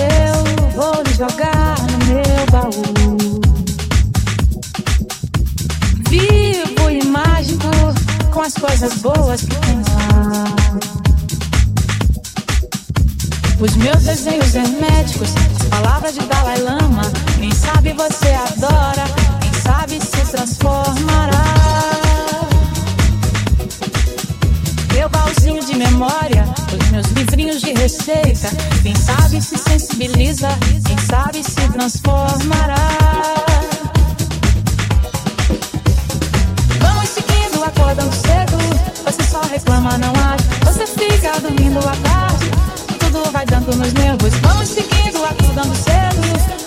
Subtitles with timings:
[0.00, 3.40] Eu vou lhe jogar no meu baú.
[6.08, 7.68] Vivo e mágico
[8.32, 10.44] com as coisas boas que tem lá.
[13.60, 15.30] Os meus desenhos herméticos,
[15.68, 17.02] palavras de Dalai Lama.
[17.38, 19.04] Quem sabe você adora,
[19.40, 21.44] quem sabe se transformará.
[24.94, 26.59] Meu baúzinho de memória
[26.90, 28.48] meus livrinhos de receita.
[28.82, 30.48] Quem sabe se sensibiliza,
[30.86, 32.76] quem sabe se transformará.
[36.80, 38.58] Vamos seguindo, acordando cedo.
[39.04, 40.44] Você só reclama, não age.
[40.64, 42.50] Você fica dormindo à tarde.
[42.98, 44.34] Tudo vai dando nos nervos.
[44.42, 46.20] Vamos seguindo, acordando cedo.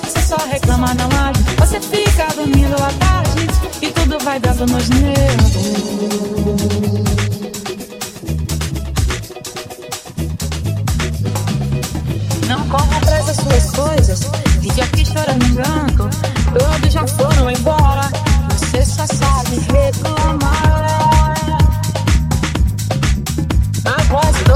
[0.03, 1.43] Você só reclama, não age.
[1.59, 3.47] Você fica dormindo à tarde.
[3.81, 6.82] E tudo vai dando nos nervos.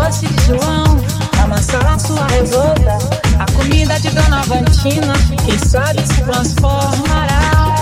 [0.08, 0.98] Doce de João
[1.44, 2.98] amansará a sua revolta.
[3.40, 5.14] A comida de Dona Vantina,
[5.46, 7.76] quem sabe se transformará.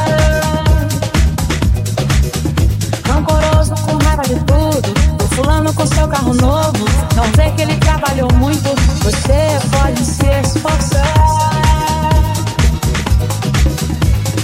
[3.07, 5.23] Rancoroso com raiva de tudo.
[5.23, 6.85] O fulano com seu carro novo.
[7.15, 8.69] Não vê que ele trabalhou muito.
[9.03, 11.13] Você pode se esforçar.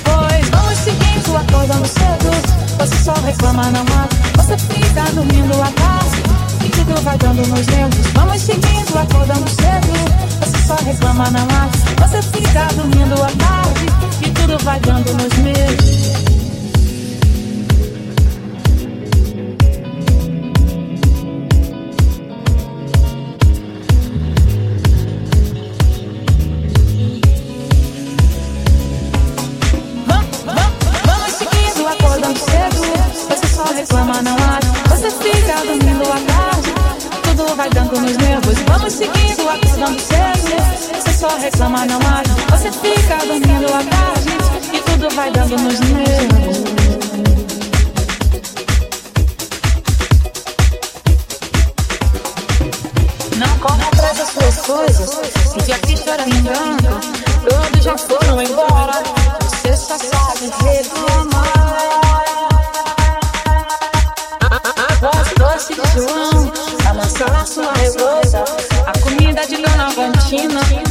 [0.03, 2.29] Pois vamos seguindo, acordando cedo.
[2.77, 4.07] Você só reclama, não há.
[4.37, 6.00] Você fica dormindo à tarde.
[6.91, 8.07] Tudo vai dando nos nervos.
[8.13, 9.93] Vamos seguindo, acordando cedo.
[10.41, 11.69] Você só reclama, não há.
[12.05, 13.85] Você fica dormindo à tarde.
[14.21, 16.11] E tudo vai dando nos nervos.
[30.07, 30.73] Vamos, vamos,
[34.23, 34.60] vamos
[37.55, 38.57] vai dando nos nervos.
[38.67, 41.01] Vamos seguindo, acordando cedo.
[41.01, 42.31] Você só reclama, não age.
[42.49, 44.73] Você fica dormindo à tarde.
[44.73, 46.40] E tudo vai dando nos nervos.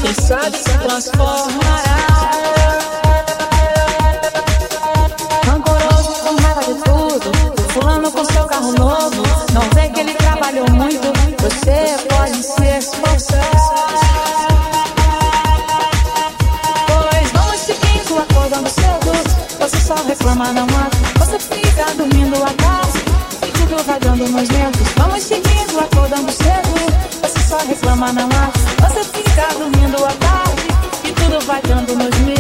[0.01, 2.01] Quem sabe se transformará.
[5.47, 7.33] Rancoroso com raiva de tudo.
[7.73, 9.23] Fulano com seu carro novo.
[9.53, 11.13] Não vê que ele trabalhou muito.
[11.43, 13.51] Você pode se esforçar.
[16.87, 19.13] Pois vamos seguindo, acordando cedo.
[19.61, 21.19] Você só reclama, não há.
[21.19, 23.05] Você fica dormindo à tarde.
[23.47, 24.89] E tudo vai dando nos nervos.
[24.97, 27.20] Vamos seguindo, acordando cedo.
[27.69, 28.51] Reclama, não há.
[28.89, 30.69] Você fica dormindo à tarde.
[31.05, 32.40] E tudo vai dando nos nervos.